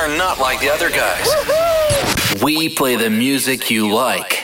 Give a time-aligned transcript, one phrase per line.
[0.00, 1.28] are not like the other guys.
[2.42, 4.40] We play the music you like.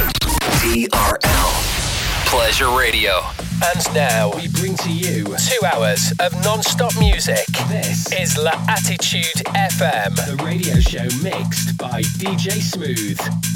[0.61, 2.27] TRL.
[2.27, 3.23] Pleasure Radio.
[3.65, 7.47] And now we bring to you two hours of non-stop music.
[7.69, 13.56] This is La Attitude FM, the radio show mixed by DJ Smooth.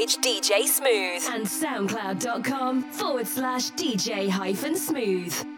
[0.00, 5.49] page DJ Smooth and soundcloud.com forward slash DJ hyphen smooth.